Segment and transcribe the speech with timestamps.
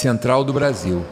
[0.00, 1.04] Central do Brasil.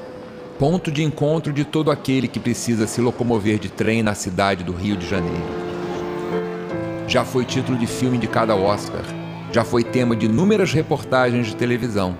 [0.58, 4.72] Ponto de encontro de todo aquele que precisa se locomover de trem na cidade do
[4.72, 5.44] Rio de Janeiro.
[7.06, 9.02] Já foi título de filme indicado ao Oscar.
[9.52, 12.16] Já foi tema de inúmeras reportagens de televisão.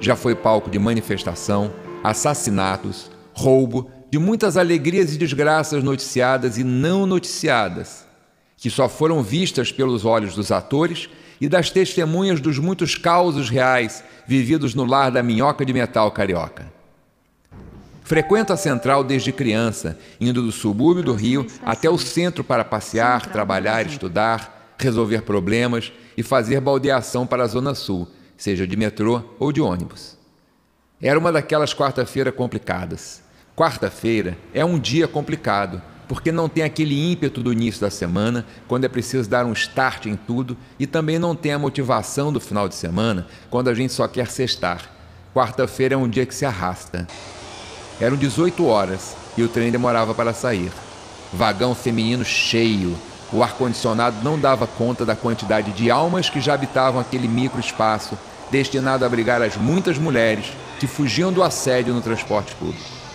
[0.00, 1.72] Já foi palco de manifestação,
[2.02, 8.04] assassinatos, roubo, de muitas alegrias e desgraças noticiadas e não noticiadas,
[8.56, 11.08] que só foram vistas pelos olhos dos atores
[11.40, 16.72] e das testemunhas dos muitos causos reais vividos no lar da minhoca de metal carioca.
[18.02, 23.26] Frequento a central desde criança, indo do subúrbio do Rio até o centro para passear,
[23.26, 29.52] trabalhar, estudar, resolver problemas e fazer baldeação para a Zona Sul, seja de metrô ou
[29.52, 30.16] de ônibus.
[31.02, 33.22] Era uma daquelas quarta-feira complicadas.
[33.54, 38.84] Quarta-feira é um dia complicado, porque não tem aquele ímpeto do início da semana, quando
[38.84, 42.66] é preciso dar um start em tudo, e também não tem a motivação do final
[42.68, 44.90] de semana, quando a gente só quer sextar.
[45.34, 47.06] Quarta-feira é um dia que se arrasta.
[48.00, 50.72] Eram 18 horas e o trem demorava para sair.
[51.32, 52.96] Vagão feminino cheio.
[53.30, 58.16] O ar-condicionado não dava conta da quantidade de almas que já habitavam aquele microespaço,
[58.50, 60.46] destinado a abrigar as muitas mulheres
[60.80, 63.07] que fugiam do assédio no transporte público.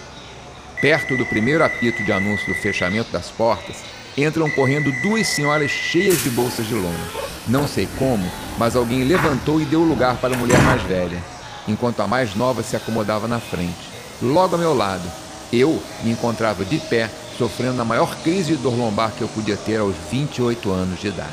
[0.84, 3.78] Perto do primeiro apito de anúncio do fechamento das portas,
[4.18, 7.08] entram correndo duas senhoras cheias de bolsas de lona.
[7.48, 11.24] Não sei como, mas alguém levantou e deu lugar para a mulher mais velha,
[11.70, 13.80] enquanto a mais nova se acomodava na frente.
[14.22, 15.10] Logo ao meu lado,
[15.54, 19.56] eu me encontrava de pé, sofrendo a maior crise de dor lombar que eu podia
[19.56, 21.32] ter aos 28 anos de idade.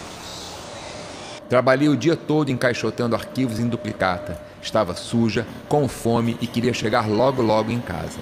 [1.48, 4.40] Trabalhei o dia todo encaixotando arquivos em duplicata.
[4.62, 8.20] Estava suja, com fome e queria chegar logo logo em casa.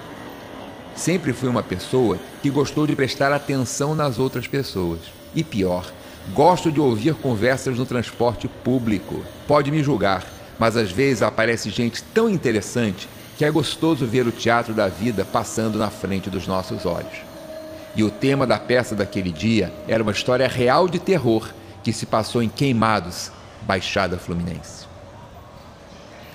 [0.99, 4.99] Sempre fui uma pessoa que gostou de prestar atenção nas outras pessoas.
[5.33, 5.89] E pior,
[6.33, 9.23] gosto de ouvir conversas no transporte público.
[9.47, 10.25] Pode me julgar,
[10.59, 15.23] mas às vezes aparece gente tão interessante que é gostoso ver o teatro da vida
[15.23, 17.21] passando na frente dos nossos olhos.
[17.95, 21.49] E o tema da peça daquele dia era uma história real de terror
[21.81, 23.31] que se passou em Queimados,
[23.61, 24.85] Baixada Fluminense.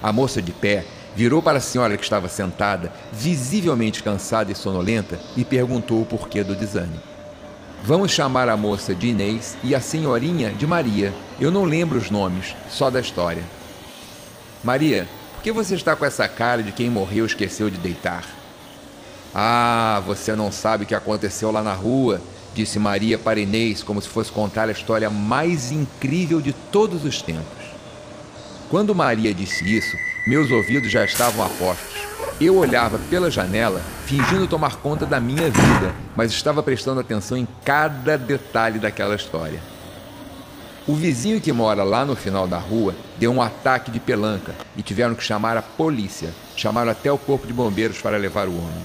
[0.03, 0.87] A moça de pé
[1.17, 6.43] Virou para a senhora que estava sentada, visivelmente cansada e sonolenta, e perguntou o porquê
[6.43, 7.01] do desânimo.
[7.85, 11.13] Vamos chamar a moça de Inês e a senhorinha de Maria.
[11.39, 13.43] Eu não lembro os nomes, só da história.
[14.65, 18.25] Maria, por que você está com essa cara de quem morreu e esqueceu de deitar?
[19.35, 22.23] Ah, você não sabe o que aconteceu lá na rua,
[22.55, 27.21] disse Maria para Inês, como se fosse contar a história mais incrível de todos os
[27.21, 27.65] tempos.
[28.71, 29.97] Quando Maria disse isso,
[30.27, 31.95] meus ouvidos já estavam apostos.
[32.41, 37.47] Eu olhava pela janela, fingindo tomar conta da minha vida, mas estava prestando atenção em
[37.65, 39.61] cada detalhe daquela história.
[40.87, 44.83] O vizinho que mora lá no final da rua deu um ataque de pelanca e
[44.83, 46.31] tiveram que chamar a polícia.
[46.57, 48.85] Chamaram até o corpo de bombeiros para levar o homem.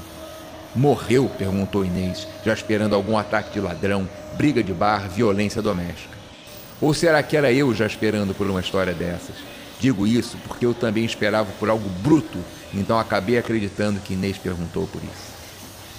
[0.75, 1.29] Morreu?
[1.38, 4.07] perguntou Inês, já esperando algum ataque de ladrão,
[4.38, 6.17] briga de bar, violência doméstica.
[6.79, 9.35] Ou será que era eu já esperando por uma história dessas?
[9.79, 12.38] Digo isso porque eu também esperava por algo bruto,
[12.73, 15.29] então acabei acreditando que Inês perguntou por isso.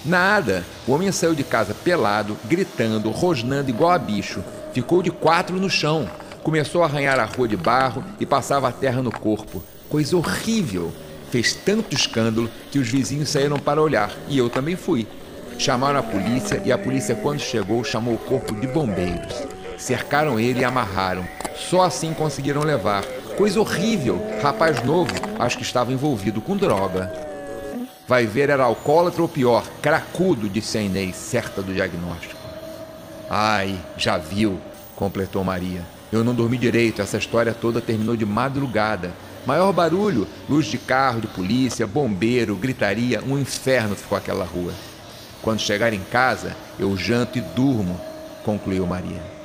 [0.05, 0.65] Nada!
[0.87, 4.43] O homem saiu de casa pelado, gritando, rosnando igual a bicho.
[4.73, 6.09] Ficou de quatro no chão.
[6.43, 9.63] Começou a arranhar a rua de barro e passava a terra no corpo.
[9.89, 10.91] Coisa horrível!
[11.29, 15.07] Fez tanto escândalo que os vizinhos saíram para olhar e eu também fui.
[15.57, 19.43] Chamaram a polícia e a polícia, quando chegou, chamou o corpo de bombeiros.
[19.77, 21.25] Cercaram ele e amarraram.
[21.55, 23.03] Só assim conseguiram levar,
[23.41, 24.21] Coisa horrível.
[24.39, 27.11] Rapaz novo, acho que estava envolvido com droga.
[28.07, 32.39] Vai ver, era alcoólatra ou pior, cracudo, disse a Inês, certa do diagnóstico.
[33.27, 34.61] Ai, já viu,
[34.95, 35.81] completou Maria.
[36.11, 39.11] Eu não dormi direito, essa história toda terminou de madrugada.
[39.43, 44.71] Maior barulho, luz de carro, de polícia, bombeiro, gritaria, um inferno ficou aquela rua.
[45.41, 47.99] Quando chegar em casa, eu janto e durmo,
[48.45, 49.40] concluiu Maria.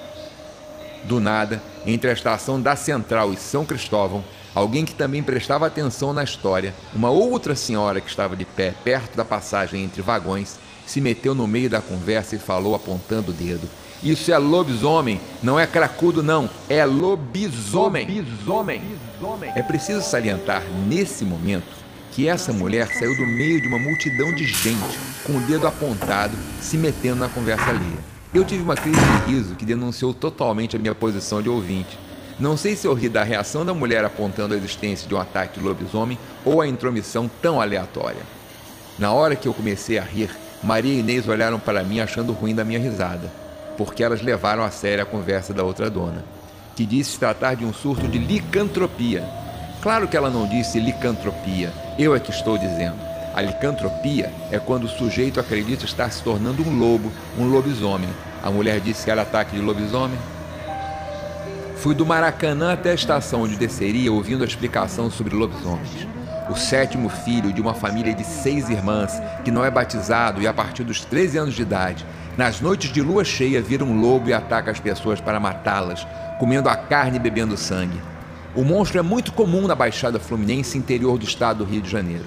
[1.06, 6.12] Do nada, entre a estação da Central e São Cristóvão, alguém que também prestava atenção
[6.12, 11.00] na história, uma outra senhora que estava de pé perto da passagem entre vagões, se
[11.00, 13.68] meteu no meio da conversa e falou apontando o dedo.
[14.02, 18.06] Isso é lobisomem, não é cracudo não, é lobisomem.
[18.06, 19.52] lobisomem.
[19.54, 24.44] É preciso salientar nesse momento que essa mulher saiu do meio de uma multidão de
[24.46, 28.15] gente, com o dedo apontado, se metendo na conversa alheia.
[28.36, 31.98] Eu tive uma crise de riso que denunciou totalmente a minha posição de ouvinte.
[32.38, 35.58] Não sei se eu ri da reação da mulher apontando a existência de um ataque
[35.58, 38.20] de lobisomem ou a intromissão tão aleatória.
[38.98, 40.28] Na hora que eu comecei a rir,
[40.62, 43.32] Maria e Inês olharam para mim achando ruim da minha risada,
[43.78, 46.22] porque elas levaram a sério a conversa da outra dona,
[46.76, 49.24] que disse tratar de um surto de licantropia.
[49.80, 53.15] Claro que ela não disse licantropia, Eu é que estou dizendo.
[53.36, 58.08] A licantropia é quando o sujeito acredita estar se tornando um lobo, um lobisomem.
[58.42, 60.18] A mulher disse que era ataque de lobisomem.
[61.76, 66.08] Fui do Maracanã até a estação onde desceria ouvindo a explicação sobre lobisomens.
[66.48, 70.54] O sétimo filho de uma família de seis irmãs, que não é batizado e a
[70.54, 72.06] partir dos 13 anos de idade,
[72.38, 76.06] nas noites de lua cheia vira um lobo e ataca as pessoas para matá-las,
[76.38, 78.00] comendo a carne e bebendo sangue.
[78.54, 82.24] O monstro é muito comum na Baixada Fluminense, interior do estado do Rio de Janeiro.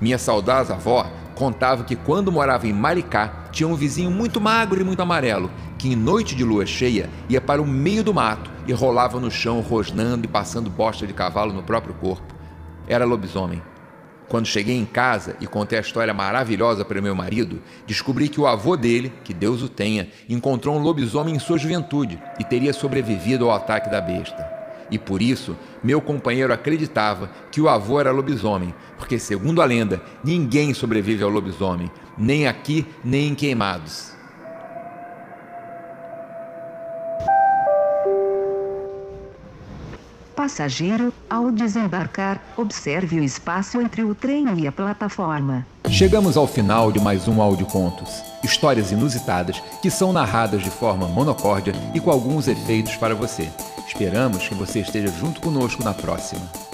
[0.00, 4.84] Minha saudosa avó contava que quando morava em Maricá, tinha um vizinho muito magro e
[4.84, 8.72] muito amarelo, que em noite de lua cheia ia para o meio do mato e
[8.72, 12.34] rolava no chão rosnando e passando bosta de cavalo no próprio corpo.
[12.86, 13.62] Era lobisomem.
[14.28, 18.46] Quando cheguei em casa e contei a história maravilhosa para meu marido, descobri que o
[18.46, 23.46] avô dele, que Deus o tenha, encontrou um lobisomem em sua juventude e teria sobrevivido
[23.46, 24.59] ao ataque da besta.
[24.90, 30.02] E por isso, meu companheiro acreditava que o avô era lobisomem, porque, segundo a lenda,
[30.24, 34.10] ninguém sobrevive ao lobisomem, nem aqui nem em Queimados.
[40.40, 45.66] Passageiro, ao desembarcar, observe o espaço entre o trem e a plataforma.
[45.90, 48.22] Chegamos ao final de mais um Áudio Contos.
[48.42, 53.50] Histórias inusitadas que são narradas de forma monocórdia e com alguns efeitos para você.
[53.92, 56.69] Esperamos que você esteja junto conosco na próxima.